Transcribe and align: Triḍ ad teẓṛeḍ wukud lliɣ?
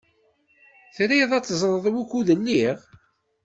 Triḍ 0.95 1.31
ad 1.37 1.45
teẓṛeḍ 1.45 1.85
wukud 1.95 2.27
lliɣ? 2.39 2.77